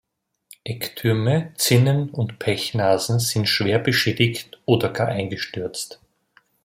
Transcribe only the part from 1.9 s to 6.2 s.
und Pechnasen sind schwer beschädigt oder gar eingestürzt.